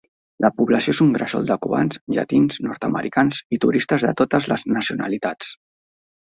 La 0.43 0.49
població 0.61 0.93
és 0.95 1.01
un 1.05 1.11
gresol 1.17 1.45
de 1.51 1.57
cubans, 1.65 1.99
llatins, 2.15 2.57
nord-americans 2.69 3.45
i 3.57 3.61
turistes 3.67 4.09
de 4.09 4.17
totes 4.25 4.51
les 4.55 4.67
nacionalitats. 4.81 5.57